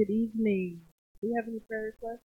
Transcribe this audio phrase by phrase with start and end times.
[0.00, 0.80] Good evening.
[1.20, 2.29] Do you have any prayer requests?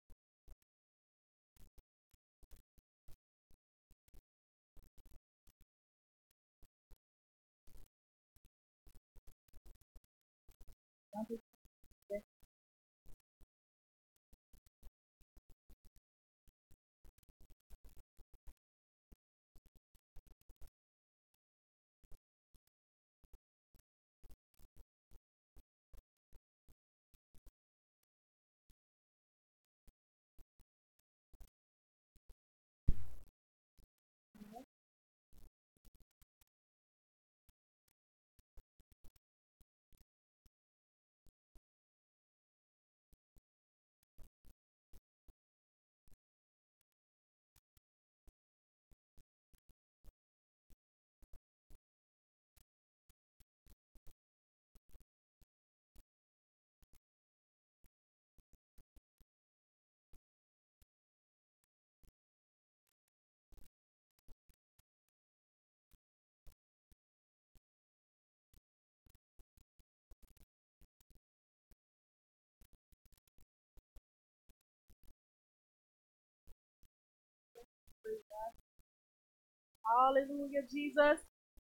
[79.86, 81.18] Hallelujah, Jesus.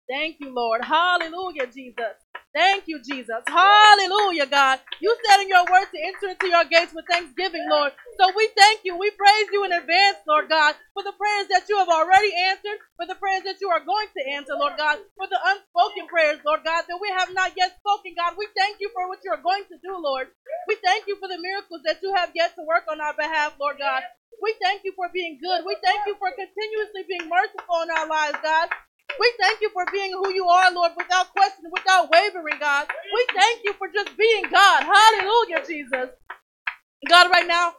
[0.09, 0.83] Thank you, Lord.
[0.83, 2.17] Hallelujah, Jesus.
[2.55, 3.43] Thank you, Jesus.
[3.47, 4.79] Hallelujah, God.
[5.01, 7.93] You said in your word to enter into your gates with thanksgiving, Lord.
[8.19, 8.97] So we thank you.
[8.97, 12.79] We praise you in advance, Lord God, for the prayers that you have already answered,
[12.97, 16.39] for the prayers that you are going to answer, Lord God, for the unspoken prayers,
[16.45, 18.35] Lord God, that we have not yet spoken, God.
[18.37, 20.27] We thank you for what you are going to do, Lord.
[20.67, 23.55] We thank you for the miracles that you have yet to work on our behalf,
[23.59, 24.03] Lord God.
[24.41, 25.63] We thank you for being good.
[25.65, 28.69] We thank you for continuously being merciful in our lives, God.
[29.19, 32.87] We thank you for being who you are, Lord, without question, without wavering, God.
[33.13, 34.83] We thank you for just being God.
[34.83, 36.09] Hallelujah, Jesus.
[37.09, 37.73] God, right now,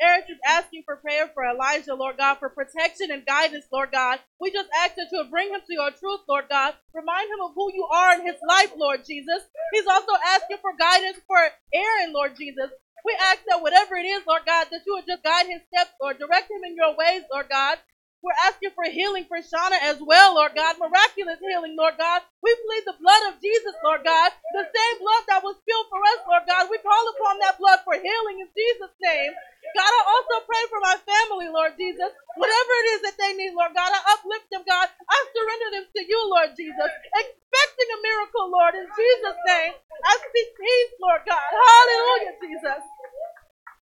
[0.00, 4.20] Eric is asking for prayer for Elijah, Lord God, for protection and guidance, Lord God.
[4.40, 6.74] We just ask that you would bring him to your truth, Lord God.
[6.94, 9.42] Remind him of who you are in his life, Lord Jesus.
[9.72, 11.38] He's also asking for guidance for
[11.74, 12.70] Aaron, Lord Jesus.
[13.04, 15.92] We ask that whatever it is, Lord God, that you would just guide his steps,
[16.00, 16.18] Lord.
[16.18, 17.78] Direct him in your ways, Lord God.
[18.20, 20.76] We're asking for healing for Shauna as well, Lord God.
[20.76, 22.20] Miraculous healing, Lord God.
[22.44, 24.28] We plead the blood of Jesus, Lord God.
[24.52, 26.68] The same blood that was spilled for us, Lord God.
[26.68, 29.32] We call upon that blood for healing in Jesus' name.
[29.72, 32.12] God, I also pray for my family, Lord Jesus.
[32.36, 34.88] Whatever it is that they need, Lord God, I uplift them, God.
[34.92, 36.90] I surrender them to you, Lord Jesus.
[37.16, 39.72] Expecting a miracle, Lord, in Jesus' name.
[40.04, 41.48] I speak peace, Lord God.
[41.48, 42.82] Hallelujah, Jesus.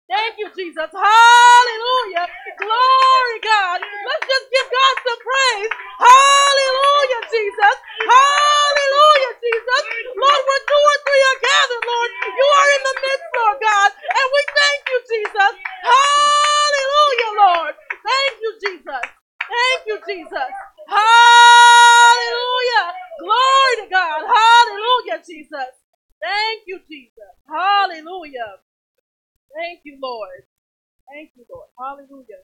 [0.08, 0.88] Thank you, Jesus.
[0.88, 2.26] Hallelujah.
[2.64, 3.80] Glory, God.
[3.84, 5.72] Let's just give God some praise.
[6.00, 7.76] Hallelujah, Jesus.
[8.08, 9.84] Hallelujah, Jesus.
[10.16, 13.90] Lord, where two or three are gathered, Lord, you are in the midst, Lord God.
[14.00, 15.54] And we thank you, Jesus.
[15.84, 17.74] Hallelujah, Lord.
[18.00, 19.04] Thank you, Jesus.
[19.44, 20.52] Thank you, Jesus.
[20.88, 22.86] Hallelujah.
[23.20, 24.24] Glory to God.
[24.24, 25.72] Hallelujah, Jesus.
[26.24, 27.34] Thank you, Jesus.
[27.44, 28.64] Hallelujah.
[29.56, 30.44] Thank you, Lord.
[31.12, 31.70] Thank you, Lord.
[31.80, 32.44] Hallelujah.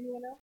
[0.00, 0.49] Anyone else?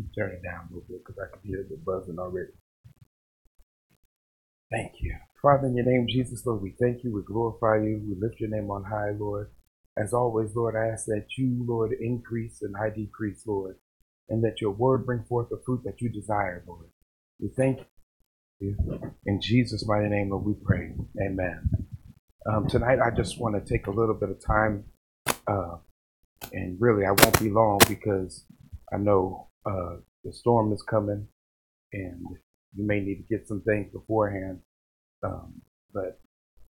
[0.00, 2.52] You turn it down a little bit because I can hear the buzzing already.
[4.70, 5.14] Thank you.
[5.42, 8.48] Father, in your name, Jesus, Lord, we thank you, we glorify you, we lift your
[8.48, 9.50] name on high, Lord.
[9.98, 13.76] As always, Lord, I ask that you, Lord, increase and I decrease, Lord,
[14.30, 16.86] and that your word bring forth the fruit that you desire, Lord.
[17.38, 17.80] We thank
[18.60, 18.76] you.
[19.26, 20.92] In Jesus' mighty name, Lord, we pray.
[21.20, 21.68] Amen.
[22.50, 24.84] Um, tonight, I just want to take a little bit of time,
[25.46, 25.76] uh,
[26.52, 28.46] and really, I won't be long because
[28.92, 31.26] I know uh, the storm is coming,
[31.92, 32.22] and
[32.74, 34.60] you may need to get some things beforehand.
[35.22, 35.60] Um,
[35.92, 36.20] but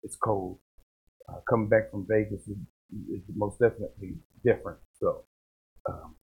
[0.03, 0.59] it's cold.
[1.29, 2.57] Uh, coming back from Vegas is,
[3.09, 4.79] is most definitely different.
[4.99, 5.25] So,
[5.89, 6.17] um,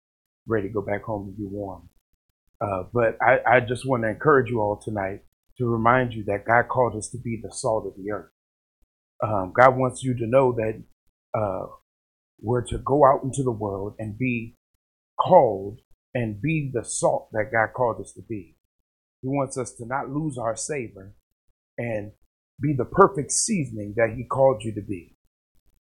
[0.48, 1.90] ready to go back home and be warm.
[2.62, 5.22] Uh, but I, I just want to encourage you all tonight
[5.58, 8.32] to remind you that God called us to be the salt of the earth.
[9.24, 10.84] Um, God wants you to know that
[11.38, 11.68] uh,
[12.42, 14.56] we're to go out into the world and be
[15.20, 15.80] called
[16.16, 18.56] and be the salt that God called us to be.
[19.22, 21.14] He wants us to not lose our savor
[21.78, 22.14] and
[22.62, 25.18] be the perfect seasoning that He called you to be.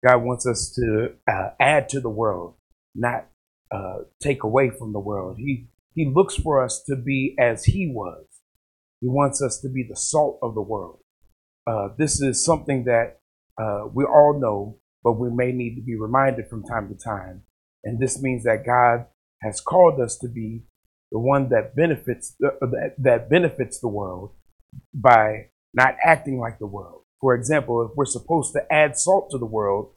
[0.04, 2.54] God wants us to uh, add to the world,
[2.95, 3.28] not
[3.71, 5.37] uh, take away from the world.
[5.38, 8.26] He He looks for us to be as He was.
[9.00, 10.99] He wants us to be the salt of the world.
[11.66, 13.21] Uh, this is something that
[13.61, 17.42] uh, we all know, but we may need to be reminded from time to time.
[17.85, 19.06] And this means that God
[19.43, 20.64] has called us to be
[21.12, 24.33] the one that benefits the, uh, that, that benefits the world
[24.95, 27.02] by not acting like the world.
[27.21, 29.93] For example, if we're supposed to add salt to the world,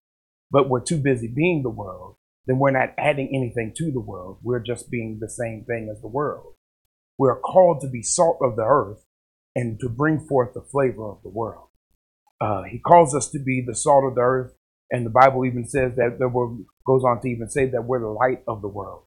[0.52, 2.16] but we're too busy being the world,
[2.46, 4.40] then we're not adding anything to the world.
[4.42, 6.54] We're just being the same thing as the world.
[7.18, 9.04] We're called to be salt of the earth
[9.56, 11.68] and to bring forth the flavor of the world.
[12.42, 14.54] Uh, he calls us to be the salt of the earth,
[14.92, 16.30] and the Bible even says that the
[16.86, 19.04] goes on to even say that we're the light of the world.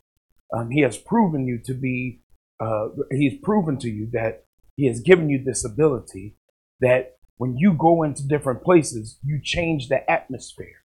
[0.53, 2.23] Um, he has proven you to be,
[2.61, 4.45] uh, he's proven to you that
[4.77, 6.37] he has given you this ability
[6.81, 10.85] that when you go into different places, you change the atmosphere.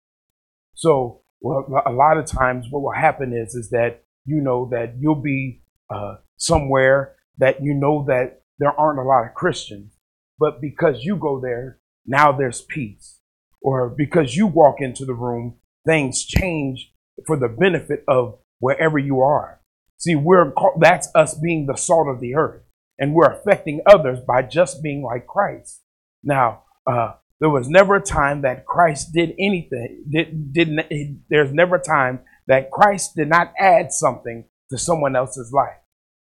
[0.73, 4.95] So, well, a lot of times what will happen is, is that you know that
[4.99, 9.93] you'll be uh, somewhere that you know that there aren't a lot of Christians,
[10.39, 13.19] but because you go there, now there's peace.
[13.61, 16.93] Or because you walk into the room, things change
[17.25, 19.61] for the benefit of wherever you are.
[19.97, 22.61] See, we're that's us being the salt of the earth,
[22.99, 25.81] and we're affecting others by just being like Christ.
[26.23, 30.05] Now, uh, there was never a time that Christ did anything.
[30.09, 31.21] Did, didn't.
[31.29, 35.77] There's never a time that Christ did not add something to someone else's life.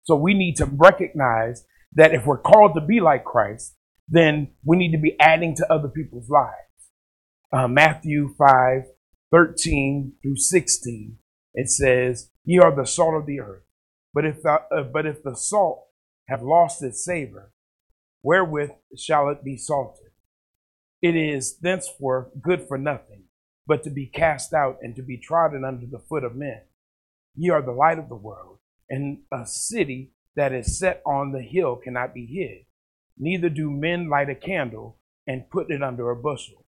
[0.03, 3.75] So we need to recognize that if we're called to be like Christ,
[4.07, 6.57] then we need to be adding to other people's lives.
[7.51, 8.83] Uh, Matthew 5,
[9.31, 11.17] 13 through 16
[11.53, 13.63] it says, Ye are the salt of the earth.
[14.13, 15.86] But if the, uh, but if the salt
[16.27, 17.51] have lost its savor,
[18.22, 20.12] wherewith shall it be salted?
[21.01, 23.24] It is thenceforth good for nothing,
[23.67, 26.62] but to be cast out and to be trodden under the foot of men.
[27.36, 31.41] Ye are the light of the world, and a city that is set on the
[31.41, 32.65] hill cannot be hid.
[33.17, 36.65] Neither do men light a candle and put it under a bushel,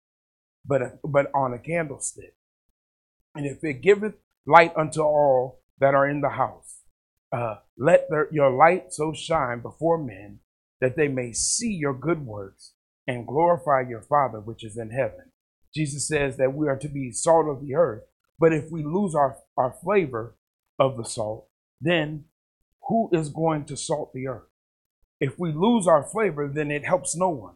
[0.65, 2.36] but, a, but on a candlestick.
[3.36, 4.15] And if it giveth
[4.49, 6.81] light unto all that are in the house.
[7.31, 10.39] Uh, let their, your light so shine before men
[10.81, 12.73] that they may see your good works
[13.07, 15.31] and glorify your Father which is in heaven.
[15.73, 18.03] Jesus says that we are to be salt of the earth,
[18.39, 20.35] but if we lose our, our flavor
[20.79, 21.47] of the salt,
[21.79, 22.25] then
[22.88, 24.49] who is going to salt the earth?
[25.19, 27.55] If we lose our flavor, then it helps no one.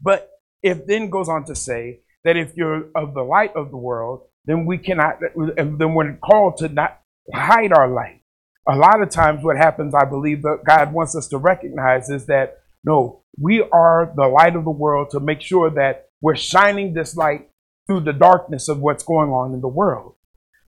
[0.00, 0.30] But
[0.62, 4.22] it then goes on to say that if you're of the light of the world,
[4.46, 5.18] then we cannot,
[5.56, 7.00] then we're called to not
[7.32, 8.22] hide our light.
[8.68, 12.26] A lot of times, what happens, I believe, that God wants us to recognize is
[12.26, 16.94] that no, we are the light of the world to make sure that we're shining
[16.94, 17.50] this light
[17.86, 20.14] through the darkness of what's going on in the world.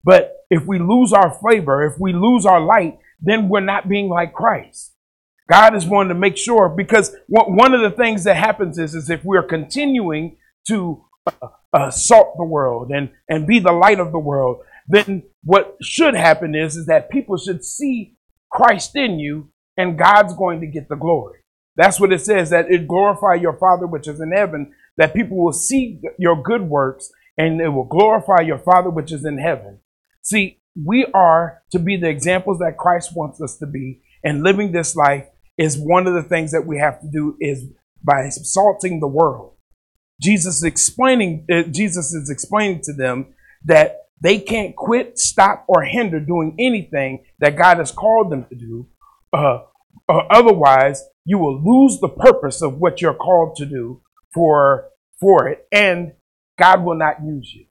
[0.05, 4.09] But if we lose our flavor, if we lose our light, then we're not being
[4.09, 4.93] like Christ.
[5.49, 9.11] God is wanting to make sure because one of the things that happens is, is
[9.11, 10.37] if we're continuing
[10.69, 11.06] to
[11.73, 14.59] uh, salt the world and, and be the light of the world,
[14.89, 18.17] then what should happen is, is that people should see
[18.51, 21.41] Christ in you and God's going to get the glory.
[21.77, 25.37] That's what it says that it glorify your Father which is in heaven, that people
[25.37, 29.81] will see your good works and it will glorify your Father which is in heaven.
[30.23, 34.73] See, we are to be the examples that Christ wants us to be, and living
[34.73, 35.27] this life
[35.59, 37.65] is one of the things that we have to do is
[38.03, 39.56] by salting the world.
[40.21, 46.21] Jesus explaining uh, Jesus is explaining to them that they can't quit, stop, or hinder
[46.21, 48.89] doing anything that God has called them to do.
[49.33, 49.59] Uh,
[50.09, 54.01] uh, otherwise, you will lose the purpose of what you're called to do
[54.33, 54.89] for
[55.21, 56.13] for it, and
[56.59, 57.67] God will not use you.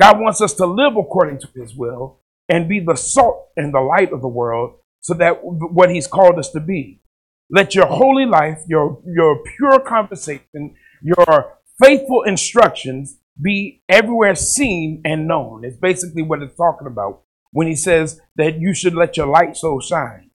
[0.00, 3.80] God wants us to live according to His will and be the salt and the
[3.80, 7.00] light of the world, so that what He's called us to be.
[7.50, 15.28] Let your holy life, your your pure conversation, your faithful instructions be everywhere seen and
[15.28, 15.64] known.
[15.64, 19.56] It's basically what it's talking about when he says that you should let your light
[19.56, 20.30] so shine.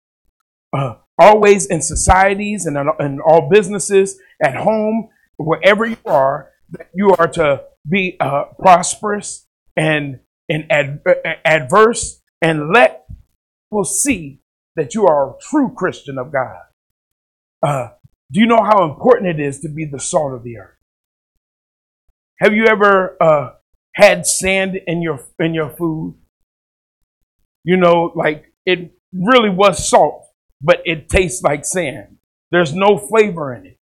[0.72, 7.12] Uh, always in societies and in all businesses, at home, wherever you are, that you
[7.12, 11.02] are to be uh, prosperous and, and ad-
[11.46, 13.06] adverse and let
[13.70, 14.42] people see
[14.76, 16.62] that you are a true Christian of God.
[17.62, 17.90] Uh,
[18.32, 20.78] do you know how important it is to be the salt of the earth?
[22.40, 23.52] Have you ever uh,
[23.96, 26.16] had sand in your in your food?
[27.64, 30.26] You know, like it really was salt,
[30.62, 32.18] but it tastes like sand.
[32.52, 33.78] There's no flavor in it.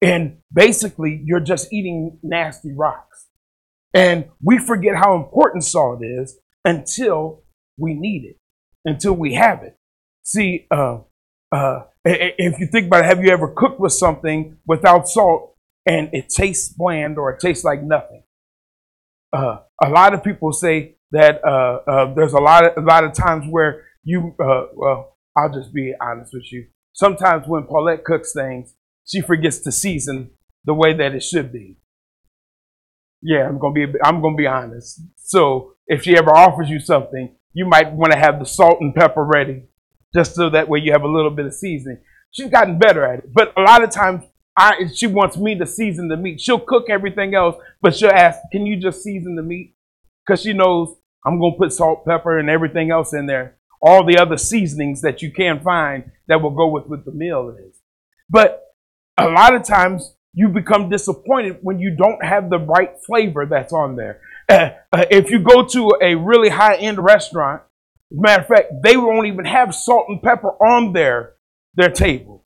[0.00, 3.26] And basically, you're just eating nasty rocks.
[3.94, 7.42] And we forget how important salt is until
[7.78, 8.36] we need it,
[8.84, 9.76] until we have it.
[10.22, 10.98] See, uh,
[11.54, 15.54] uh, if you think about it, have you ever cooked with something without salt
[15.86, 18.22] and it tastes bland or it tastes like nothing.
[19.32, 23.04] Uh, a lot of people say that uh, uh, there's a lot of a lot
[23.04, 26.66] of times where you uh, well, I'll just be honest with you.
[26.92, 30.30] Sometimes when Paulette cooks things, she forgets to season
[30.64, 31.78] the way that it should be.
[33.22, 35.02] Yeah, I'm gonna be I'm gonna be honest.
[35.16, 38.94] So if she ever offers you something, you might want to have the salt and
[38.94, 39.64] pepper ready,
[40.14, 41.98] just so that way you have a little bit of seasoning.
[42.30, 44.24] She's gotten better at it, but a lot of times
[44.56, 46.40] I, she wants me to season the meat.
[46.40, 49.74] She'll cook everything else, but she'll ask, "Can you just season the meat?"
[50.24, 50.96] Because she knows
[51.26, 53.56] I'm gonna put salt, pepper, and everything else in there.
[53.82, 57.54] All the other seasonings that you can find that will go with what the meal
[57.58, 57.80] is.
[58.30, 58.62] But
[59.18, 63.72] a lot of times you become disappointed when you don't have the right flavor that's
[63.72, 64.20] on there.
[64.48, 67.62] Uh, uh, if you go to a really high end restaurant,
[68.10, 71.34] matter of fact, they won't even have salt and pepper on their
[71.74, 72.44] their table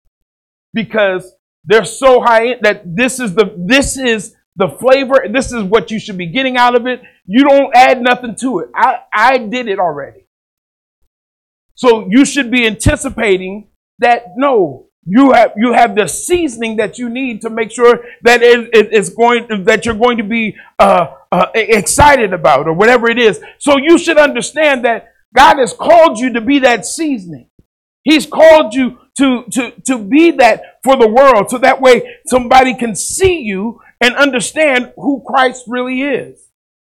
[0.73, 5.25] because they're so high that this is the this is the flavor.
[5.31, 7.03] This is what you should be getting out of it.
[7.27, 8.71] You don't add nothing to it.
[8.75, 10.27] I, I did it already.
[11.75, 13.69] So you should be anticipating
[14.01, 18.43] that no, you have you have the seasoning that you need to make sure that
[18.43, 23.09] it, it, it's going that you're going to be uh, uh, excited about or whatever
[23.09, 23.41] it is.
[23.59, 27.51] So you should understand that God has called you to be that seasoning.
[28.03, 32.75] He's called you to, to, to be that for the world so that way somebody
[32.75, 36.49] can see you and understand who Christ really is.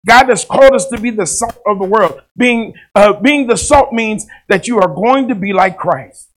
[0.08, 2.22] God has called us to be the salt of the world.
[2.38, 6.32] Being, uh, being the salt means that you are going to be like Christ.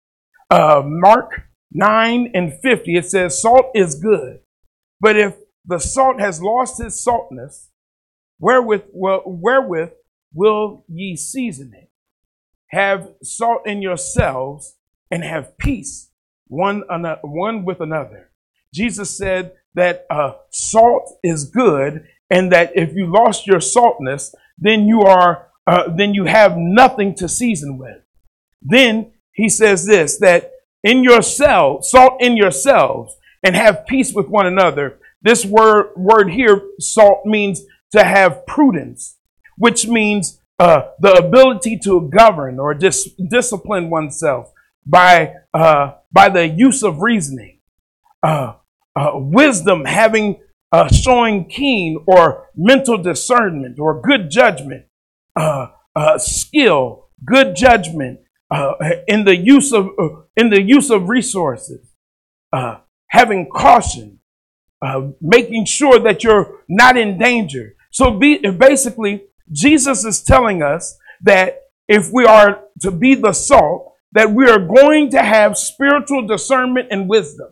[0.50, 4.40] Uh, Mark 9 and 50, it says, Salt is good,
[5.00, 7.70] but if the salt has lost its saltness,
[8.38, 9.90] wherewith, well, wherewith
[10.34, 11.90] will ye season it?
[12.68, 14.76] Have salt in yourselves
[15.10, 16.10] and have peace
[16.48, 16.82] one,
[17.22, 18.30] one with another.
[18.72, 24.86] Jesus said that uh, salt is good, and that if you lost your saltness, then
[24.86, 27.96] you are uh, then you have nothing to season with.
[28.60, 30.50] Then he says this that
[30.82, 34.98] in yourselves, salt in yourselves, and have peace with one another.
[35.22, 39.16] This word word here, salt means to have prudence,
[39.56, 44.52] which means uh, the ability to govern or dis- discipline oneself
[44.86, 47.60] by, uh, by the use of reasoning.
[48.22, 48.54] Uh,
[48.96, 50.40] uh, wisdom having
[50.72, 54.86] uh, showing keen or mental discernment or good judgment,
[55.36, 55.66] uh,
[56.16, 58.20] skill, good judgment
[59.08, 59.88] in the use of
[60.36, 61.92] in the use of resources,
[63.08, 64.20] having caution,
[65.20, 67.74] making sure that you're not in danger.
[67.90, 73.92] So be, basically, Jesus is telling us that if we are to be the salt,
[74.12, 77.48] that we are going to have spiritual discernment and wisdom.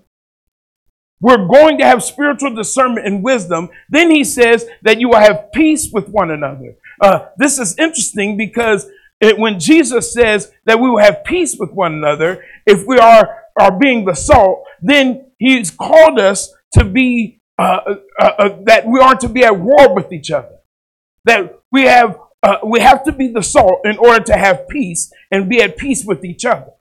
[1.21, 3.69] We're going to have spiritual discernment and wisdom.
[3.89, 6.77] Then he says that you will have peace with one another.
[7.01, 8.89] Uh, this is interesting because
[9.21, 13.45] it, when Jesus says that we will have peace with one another, if we are,
[13.59, 18.99] are being the salt, then he's called us to be, uh, uh, uh, that we
[18.99, 20.59] aren't to be at war with each other.
[21.25, 25.13] That we have, uh, we have to be the salt in order to have peace
[25.31, 26.73] and be at peace with each other.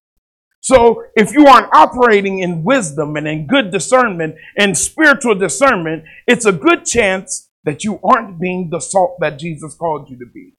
[0.62, 6.46] So if you aren't operating in wisdom and in good discernment and spiritual discernment, it's
[6.46, 10.54] a good chance that you aren't being the salt that Jesus called you to be.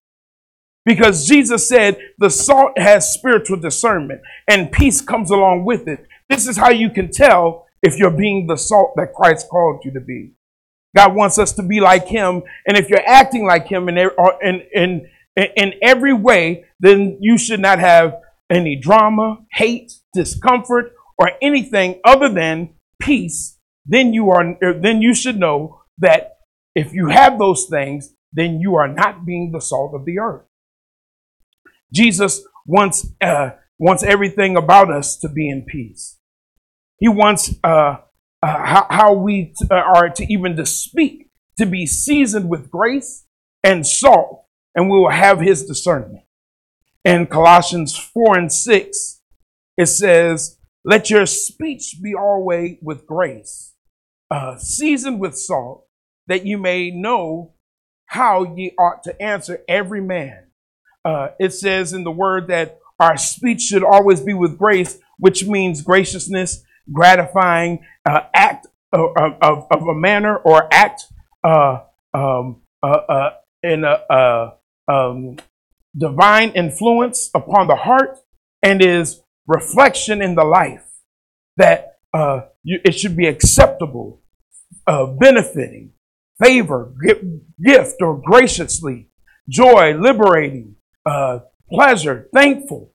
[0.84, 6.06] Because Jesus said the salt has spiritual discernment and peace comes along with it.
[6.28, 9.92] This is how you can tell if you're being the salt that Christ called you
[9.92, 10.32] to be.
[10.94, 12.42] God wants us to be like him.
[12.66, 17.60] And if you're acting like him in, in, in, in every way, then you should
[17.60, 18.16] not have
[18.50, 23.58] any drama, hate, discomfort, or anything other than peace.
[23.86, 26.36] Then you are, then you should know that
[26.74, 30.44] if you have those things, then you are not being the salt of the earth.
[31.92, 36.18] Jesus wants, uh, wants everything about us to be in peace.
[36.98, 37.96] He wants uh,
[38.42, 41.28] uh, how, how, we t- uh, are to even to speak,
[41.58, 43.26] to be seasoned with grace
[43.62, 46.24] and salt, and we will have his discernment.
[47.04, 49.20] In Colossians 4 and 6,
[49.76, 53.74] it says, Let your speech be always with grace,
[54.30, 55.86] uh, seasoned with salt,
[56.26, 57.54] that you may know
[58.06, 60.46] how ye ought to answer every man
[61.04, 65.44] uh, it says in the word that our speech should always be with grace, which
[65.44, 71.04] means graciousness, gratifying uh, act of, of, of, a manner or act
[71.44, 71.80] uh,
[72.14, 73.30] um, uh, uh,
[73.62, 74.52] in a
[74.88, 75.36] um,
[75.96, 78.18] divine influence upon the heart
[78.62, 80.84] and is reflection in the life
[81.56, 84.20] that uh, you, it should be acceptable,
[84.86, 85.92] benefiting,
[86.42, 86.92] favor,
[87.62, 89.08] gift, or graciously,
[89.48, 91.40] joy, liberating, uh,
[91.70, 92.91] pleasure, thankful.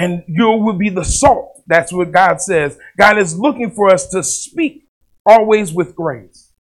[0.00, 1.62] And you will be the salt.
[1.66, 2.78] That's what God says.
[2.96, 4.88] God is looking for us to speak
[5.26, 6.54] always with grace.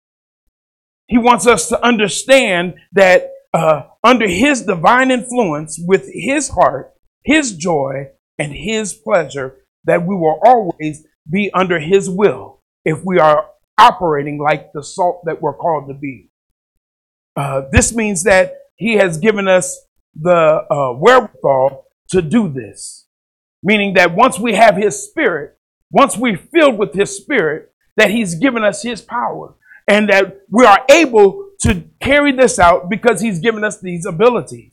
[1.07, 6.95] He wants us to understand that uh, under His divine influence, with His heart,
[7.27, 8.07] His joy,
[8.39, 14.39] and His pleasure, that we will always be under His will if we are operating
[14.39, 16.31] like the salt that we're called to be.
[17.37, 19.79] Uh, this means that He has given us
[20.19, 23.06] the uh, wherewithal to do this.
[23.67, 25.59] Meaning that once we have His Spirit,
[25.91, 29.57] once we're filled with His Spirit, that He's given us His power
[29.89, 34.73] and that we are able to carry this out because He's given us these abilities.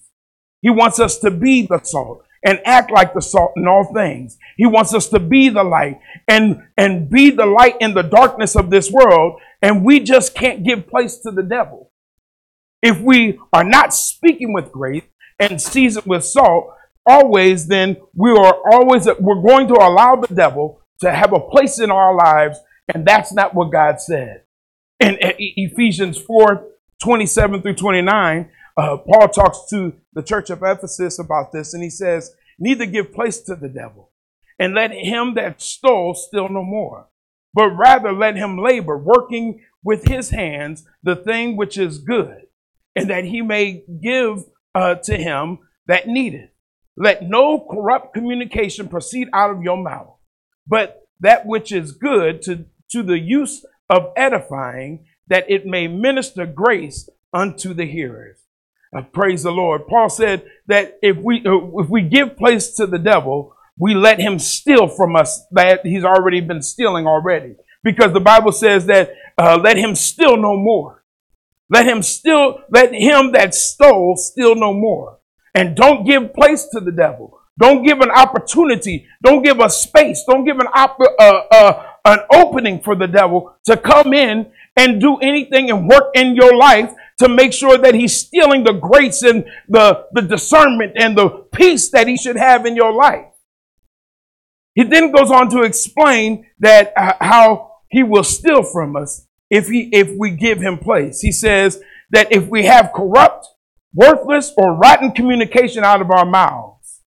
[0.62, 4.38] He wants us to be the salt and act like the salt in all things.
[4.58, 8.56] He wants us to be the light and, and be the light in the darkness
[8.56, 9.42] of this world.
[9.64, 11.92] And we just can't give place to the devil.
[12.84, 15.04] If we are not speaking with grace,
[15.40, 16.74] and seasoned with salt,
[17.06, 21.80] always then we are always we're going to allow the devil to have a place
[21.80, 22.60] in our lives,
[22.94, 24.44] and that's not what God said.
[25.00, 26.68] In Ephesians 4
[27.02, 31.90] 27 through 29, uh, Paul talks to the church of Ephesus about this, and he
[31.90, 34.12] says, Neither give place to the devil,
[34.58, 37.08] and let him that stole steal no more,
[37.54, 42.44] but rather let him labor, working with his hands the thing which is good,
[42.96, 46.50] and that he may give uh, to him that needed.
[46.96, 50.16] Let no corrupt communication proceed out of your mouth,
[50.68, 56.46] but that which is good to, to the use of edifying, that it may minister
[56.46, 58.38] grace unto the hearers.
[58.96, 59.88] Uh, praise the Lord.
[59.88, 64.20] Paul said that if we uh, if we give place to the devil, we let
[64.20, 67.56] him steal from us that he's already been stealing already.
[67.84, 71.04] Because the Bible says that uh, let him steal no more.
[71.70, 75.20] Let him still, let him that stole steal no more.
[75.56, 77.40] And don't give place to the devil.
[77.60, 79.08] Don't give an opportunity.
[79.24, 80.24] Don't give a space.
[80.28, 85.00] Don't give an op- uh, uh, an opening for the devil to come in and
[85.00, 89.22] do anything and work in your life to make sure that he's stealing the grace
[89.22, 93.28] and the, the discernment and the peace that he should have in your life.
[94.74, 99.68] He then goes on to explain that uh, how he will steal from us if
[99.70, 101.22] he if we give him place.
[101.22, 103.48] He says that if we have corrupt,
[103.94, 107.02] worthless, or rotten communication out of our mouths,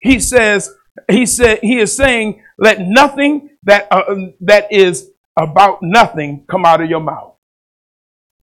[0.00, 0.70] he says
[1.10, 6.80] he said he is saying let nothing that uh, that is about nothing come out
[6.80, 7.34] of your mouth.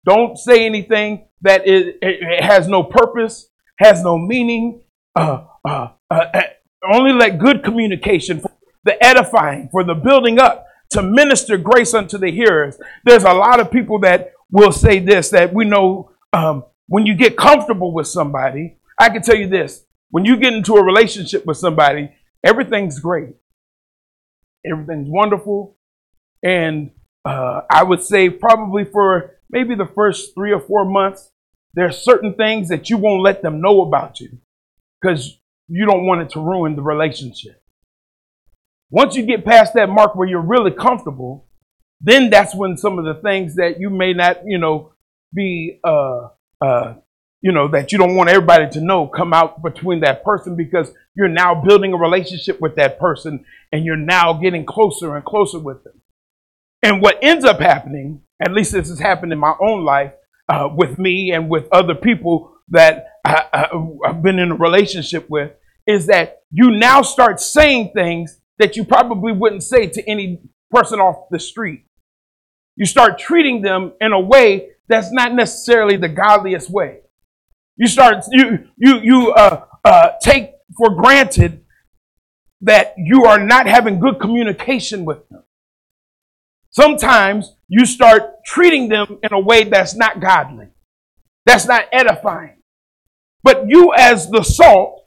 [0.05, 4.83] Don't say anything that it, it has no purpose, has no meaning.
[5.15, 6.43] Uh, uh, uh,
[6.93, 8.53] only let good communication, for
[8.85, 12.79] the edifying, for the building up, to minister grace unto the hearers.
[13.05, 17.15] There's a lot of people that will say this that we know um, when you
[17.15, 18.79] get comfortable with somebody.
[18.99, 22.11] I can tell you this When you get into a relationship with somebody,
[22.45, 23.35] everything's great.
[24.65, 25.77] Everything's wonderful.
[26.43, 26.91] And
[27.25, 31.31] uh, I would say probably for maybe the first three or four months,
[31.75, 34.39] there are certain things that you won't let them know about you
[35.01, 37.63] because you don't want it to ruin the relationship.
[38.91, 41.49] Once you get past that mark where you're really comfortable,
[42.01, 44.93] then that's when some of the things that you may not, you know,
[45.35, 46.29] be, uh,
[46.61, 46.95] uh,
[47.41, 50.91] you know, that you don't want everybody to know come out between that person because
[51.15, 55.59] you're now building a relationship with that person and you're now getting closer and closer
[55.59, 56.01] with them.
[56.83, 60.13] And what ends up happening, at least this has happened in my own life
[60.49, 63.69] uh, with me and with other people that I,
[64.05, 65.53] have been in a relationship with,
[65.87, 70.41] is that you now start saying things that you probably wouldn't say to any
[70.71, 71.85] person off the street.
[72.77, 77.01] You start treating them in a way that's not necessarily the godliest way.
[77.77, 81.65] You start you you you uh, uh, take for granted
[82.63, 85.43] that you are not having good communication with them.
[86.71, 90.69] Sometimes you start treating them in a way that's not godly,
[91.45, 92.63] that's not edifying.
[93.43, 95.05] But you, as the salt,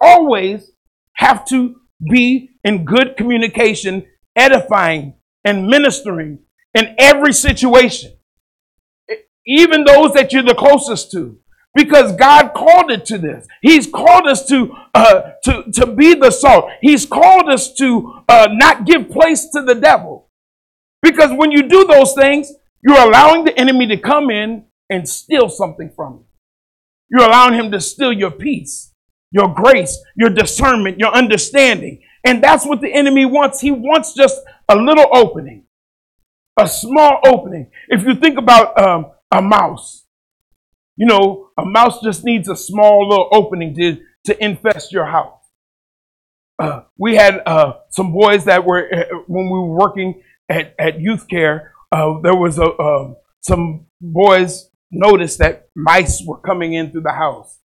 [0.00, 0.70] always
[1.14, 1.76] have to
[2.10, 5.14] be in good communication, edifying
[5.44, 6.40] and ministering
[6.74, 8.15] in every situation,
[9.46, 11.38] even those that you're the closest to
[11.74, 13.46] because God called it to this.
[13.60, 16.70] He's called us to uh, to to be the salt.
[16.80, 20.30] He's called us to uh, not give place to the devil.
[21.02, 25.48] Because when you do those things, you're allowing the enemy to come in and steal
[25.48, 26.24] something from you.
[27.10, 28.92] You're allowing him to steal your peace,
[29.30, 32.02] your grace, your discernment, your understanding.
[32.24, 33.60] And that's what the enemy wants.
[33.60, 35.64] He wants just a little opening,
[36.58, 37.70] a small opening.
[37.88, 40.06] If you think about um, a mouse,
[40.96, 45.32] you know, a mouse just needs a small little opening to, to infest your house.
[46.58, 51.00] Uh, we had uh, some boys that were, uh, when we were working at, at
[51.00, 56.90] youth care, uh, there was a, uh, some boys noticed that mice were coming in
[56.90, 57.58] through the house.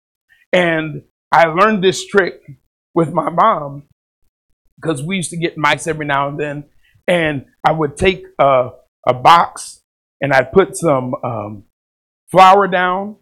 [0.53, 2.41] And I learned this trick
[2.95, 3.85] with my mom
[4.77, 6.65] because we used to get mice every now and then.
[7.07, 8.71] And I would take a,
[9.07, 9.80] a box
[10.21, 11.65] and I'd put some um,
[12.31, 13.17] flour down,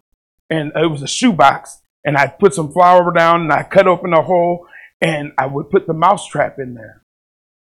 [0.50, 1.78] and it was a shoe box.
[2.04, 4.66] And I'd put some flour down and I cut open a hole
[5.00, 7.02] and I would put the mouse trap in there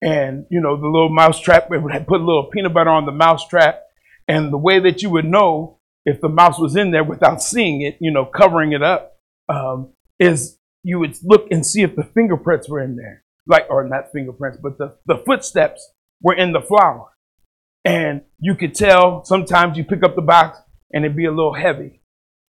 [0.02, 3.06] and you know the little mouse trap it would put a little peanut butter on
[3.06, 3.82] the mouse trap
[4.28, 7.82] and the way that you would know if the mouse was in there without seeing
[7.82, 9.18] it you know covering it up
[9.50, 13.88] um, is you would look and see if the fingerprints were in there like or
[13.88, 17.08] not fingerprints but the, the footsteps were in the flour
[17.88, 20.60] and you could tell sometimes you pick up the box
[20.92, 22.02] and it'd be a little heavy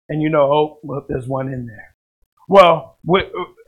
[0.08, 1.94] and you know oh well there's one in there
[2.48, 2.98] well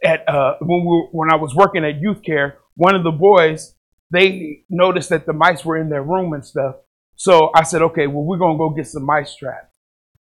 [0.04, 3.74] at uh, when we when I was working at youth care one of the boys,
[4.10, 6.76] they noticed that the mice were in their room and stuff.
[7.16, 9.74] So I said, okay, well, we're going to go get some mice traps.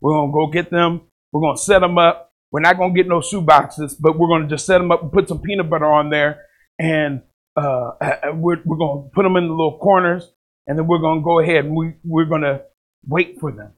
[0.02, 1.02] We're going to go get them.
[1.32, 2.32] We're going to set them up.
[2.52, 4.92] We're not going to get no shoe boxes, but we're going to just set them
[4.92, 6.46] up and put some peanut butter on there.
[6.80, 7.24] And
[7.56, 7.92] uh,
[8.34, 10.32] we're, we're going to put them in the little corners.
[10.68, 12.62] And then we're going to go ahead and we, we're going to
[13.08, 13.72] wait for them.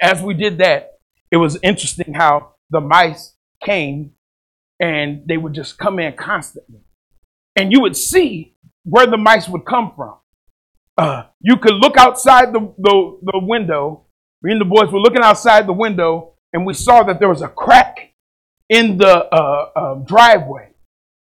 [0.00, 0.98] As we did that,
[1.30, 4.12] it was interesting how the mice came
[4.80, 6.80] and they would just come in constantly
[7.56, 10.16] and you would see where the mice would come from.
[10.96, 14.06] Uh, you could look outside the, the, the window.
[14.42, 17.42] Me and the boys were looking outside the window, and we saw that there was
[17.42, 18.12] a crack
[18.68, 20.68] in the uh, uh, driveway.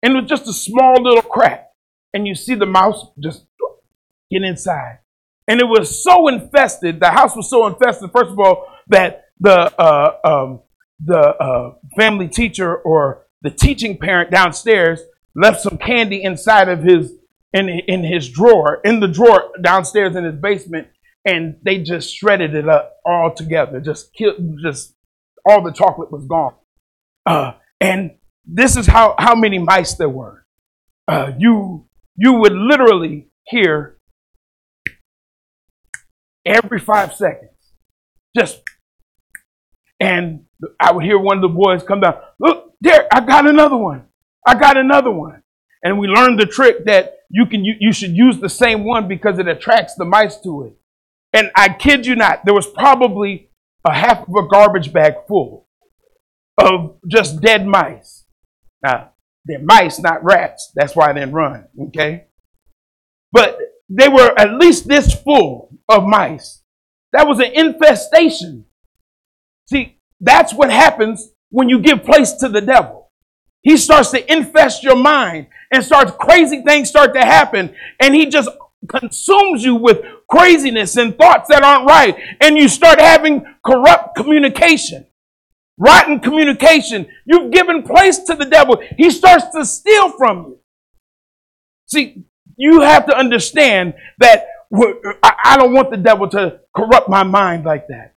[0.01, 1.67] And it was just a small little crack.
[2.13, 3.45] And you see the mouse just
[4.31, 4.99] get inside.
[5.47, 9.73] And it was so infested, the house was so infested, first of all, that the,
[9.79, 10.61] uh, um,
[11.03, 15.01] the uh, family teacher or the teaching parent downstairs
[15.35, 17.13] left some candy inside of his
[17.53, 20.87] in, in his drawer, in the drawer downstairs in his basement,
[21.25, 23.79] and they just shredded it up all together.
[23.79, 24.95] Just killed, just
[25.45, 26.53] all the chocolate was gone.
[27.25, 28.11] Uh, and
[28.45, 30.45] this is how, how many mice there were.
[31.07, 33.97] Uh, you you would literally hear
[36.45, 37.51] every five seconds,
[38.35, 38.61] just
[39.99, 40.45] and
[40.79, 42.15] I would hear one of the boys come down.
[42.39, 44.05] Look, there, I got another one.
[44.45, 45.43] I got another one.
[45.83, 49.07] And we learned the trick that you can you, you should use the same one
[49.07, 50.73] because it attracts the mice to it.
[51.33, 53.51] And I kid you not, there was probably
[53.85, 55.67] a half of a garbage bag full
[56.57, 58.25] of just dead mice.
[58.83, 59.11] Now,
[59.45, 60.71] they're mice, not rats.
[60.75, 62.25] That's why they didn't run, okay?
[63.31, 63.57] But
[63.89, 66.61] they were at least this full of mice.
[67.11, 68.65] That was an infestation.
[69.67, 73.11] See, that's what happens when you give place to the devil.
[73.61, 77.75] He starts to infest your mind and starts crazy things start to happen.
[77.99, 78.49] And he just
[78.87, 82.15] consumes you with craziness and thoughts that aren't right.
[82.39, 85.07] And you start having corrupt communication,
[85.77, 87.07] rotten communication.
[87.25, 88.81] You've given place to the devil.
[88.97, 90.59] He starts to steal from you.
[91.87, 92.23] See,
[92.59, 94.45] you have to understand that
[95.23, 98.13] I don't want the devil to corrupt my mind like that.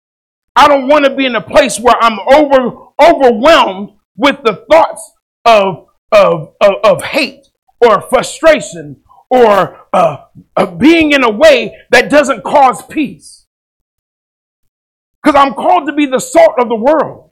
[0.55, 5.13] I don't want to be in a place where I'm over overwhelmed with the thoughts
[5.45, 7.47] of, of, of, of hate
[7.79, 10.25] or frustration or uh,
[10.57, 13.45] uh, being in a way that doesn't cause peace.
[15.23, 17.29] Because I'm called to be the salt of the world.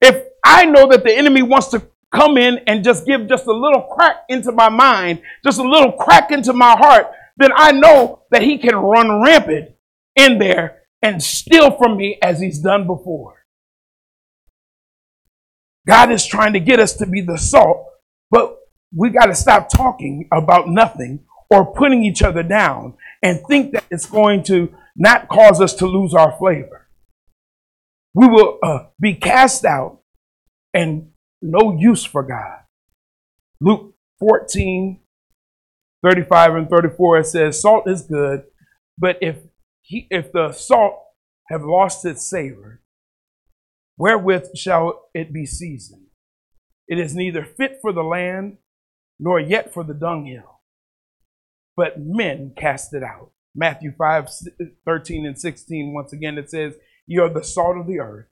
[0.00, 3.52] If I know that the enemy wants to come in and just give just a
[3.52, 8.22] little crack into my mind, just a little crack into my heart, then I know
[8.30, 9.70] that he can run rampant
[10.16, 13.44] in there and steal from me as he's done before.
[15.86, 17.86] God is trying to get us to be the salt,
[18.30, 18.58] but
[18.94, 21.20] we got to stop talking about nothing
[21.50, 25.86] or putting each other down and think that it's going to not cause us to
[25.86, 26.88] lose our flavor.
[28.14, 30.00] We will uh, be cast out
[30.74, 31.10] and
[31.42, 32.60] no use for God.
[33.60, 35.00] Luke 14,
[36.02, 38.42] 35 and 34, it says, Salt is good,
[38.96, 39.36] but if,
[39.82, 40.94] he, if the salt
[41.48, 42.82] have lost its savor,
[43.96, 46.06] wherewith shall it be seasoned?
[46.86, 48.58] It is neither fit for the land,
[49.18, 50.60] nor yet for the dunghill,
[51.76, 53.32] but men cast it out.
[53.54, 54.28] Matthew 5,
[54.84, 56.74] 13 and 16, once again, it says,
[57.06, 58.26] You are the salt of the earth.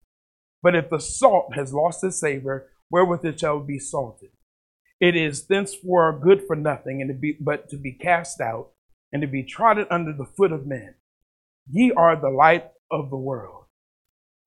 [0.62, 4.30] But if the salt has lost its savor, wherewith it shall be salted?
[5.01, 8.70] It is thenceforth good for nothing, and to be, but to be cast out
[9.12, 10.95] and to be trodden under the foot of men.
[11.70, 13.64] Ye are the light of the world.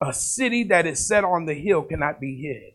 [0.02, 2.74] A city that is set on the hill cannot be hid.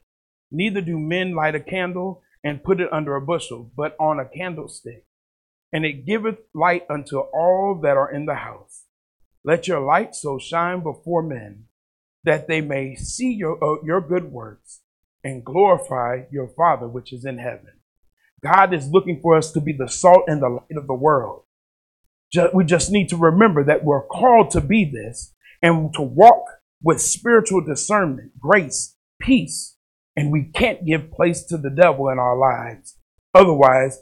[0.51, 4.25] Neither do men light a candle and put it under a bushel, but on a
[4.25, 5.05] candlestick,
[5.73, 8.83] and it giveth light unto all that are in the house.
[9.43, 11.65] Let your light so shine before men
[12.23, 14.81] that they may see your, uh, your good works
[15.25, 17.73] and glorify your Father which is in heaven.
[18.43, 21.41] God is looking for us to be the salt and the light of the world.
[22.53, 26.43] We just need to remember that we're called to be this and to walk
[26.83, 29.77] with spiritual discernment, grace, peace,
[30.15, 32.97] and we can't give place to the devil in our lives.
[33.33, 33.99] Otherwise,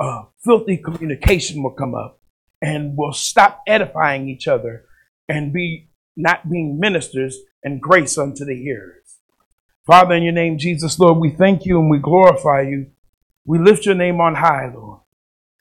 [0.00, 2.20] uh, filthy communication will come up
[2.60, 4.86] and we'll stop edifying each other
[5.28, 9.03] and be not being ministers and grace unto the hearers.
[9.86, 12.90] Father, in your name, Jesus, Lord, we thank you and we glorify you.
[13.44, 15.00] We lift your name on high, Lord.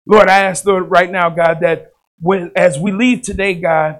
[0.07, 3.99] Lord, I ask, Lord, right now, God, that when, as we leave today, God,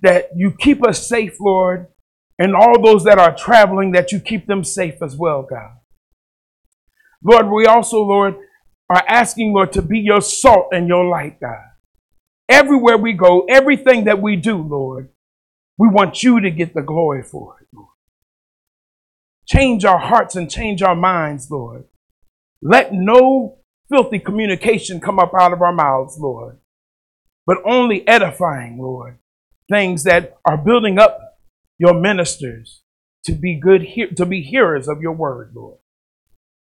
[0.00, 1.86] that you keep us safe, Lord,
[2.38, 5.76] and all those that are traveling, that you keep them safe as well, God.
[7.22, 8.36] Lord, we also, Lord,
[8.88, 11.62] are asking, Lord, to be your salt and your light, God.
[12.48, 15.10] Everywhere we go, everything that we do, Lord,
[15.78, 17.59] we want you to get the glory for it.
[19.50, 21.84] Change our hearts and change our minds, Lord.
[22.62, 23.58] Let no
[23.90, 26.60] filthy communication come up out of our mouths, Lord,
[27.46, 29.18] but only edifying, Lord,
[29.70, 31.18] things that are building up
[31.78, 32.82] your ministers
[33.24, 35.78] to be good he- to be hearers of your word, Lord.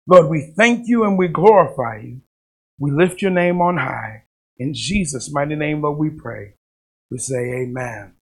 [0.07, 2.21] Lord, we thank you and we glorify you.
[2.79, 4.25] We lift your name on high.
[4.59, 6.55] In Jesus' mighty name, Lord, we pray.
[7.11, 8.16] We say amen.